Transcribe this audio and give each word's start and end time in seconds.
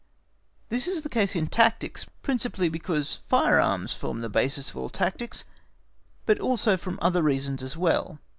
This 0.69 0.87
is 0.87 1.03
the 1.03 1.09
case 1.09 1.35
in 1.35 1.45
tactics, 1.45 2.07
principally 2.23 2.69
because 2.69 3.19
firearms 3.29 3.93
form 3.93 4.21
the 4.21 4.29
basis 4.31 4.71
of 4.71 4.77
all 4.77 4.89
tactics, 4.89 5.43
but 6.25 6.39
also 6.39 6.75
for 6.75 6.97
other 6.99 7.21
reasons 7.21 7.61
as 7.61 7.77
well. 7.77 8.17